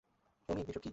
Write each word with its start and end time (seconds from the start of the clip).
মেই-মেই, 0.49 0.65
এসব 0.69 0.81
কী? 0.81 0.89